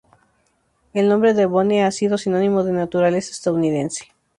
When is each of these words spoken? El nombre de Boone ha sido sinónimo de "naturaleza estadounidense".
El 0.93 1.07
nombre 1.09 1.35
de 1.35 1.45
Boone 1.45 1.83
ha 1.83 1.91
sido 1.91 2.17
sinónimo 2.17 2.63
de 2.63 2.71
"naturaleza 2.73 3.29
estadounidense". 3.29 4.05